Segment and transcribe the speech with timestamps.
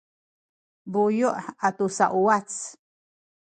[0.91, 1.29] buyu’
[1.67, 2.49] atu sauwac